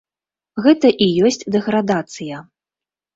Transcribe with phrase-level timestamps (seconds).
[0.67, 2.41] Гэта і ёсць дэградацыя.